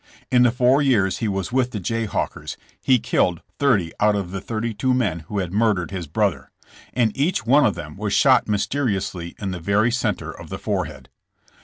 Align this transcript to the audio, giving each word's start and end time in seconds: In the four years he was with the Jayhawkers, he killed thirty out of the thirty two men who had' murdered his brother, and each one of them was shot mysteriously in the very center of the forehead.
In 0.31 0.41
the 0.41 0.51
four 0.51 0.81
years 0.81 1.19
he 1.19 1.27
was 1.27 1.51
with 1.51 1.69
the 1.69 1.79
Jayhawkers, 1.79 2.57
he 2.81 2.97
killed 2.97 3.43
thirty 3.59 3.91
out 3.99 4.15
of 4.15 4.31
the 4.31 4.41
thirty 4.41 4.73
two 4.73 4.95
men 4.95 5.19
who 5.27 5.37
had' 5.37 5.53
murdered 5.53 5.91
his 5.91 6.07
brother, 6.07 6.49
and 6.91 7.15
each 7.15 7.45
one 7.45 7.67
of 7.67 7.75
them 7.75 7.95
was 7.97 8.11
shot 8.11 8.47
mysteriously 8.49 9.35
in 9.37 9.51
the 9.51 9.59
very 9.59 9.91
center 9.91 10.31
of 10.31 10.49
the 10.49 10.57
forehead. 10.57 11.07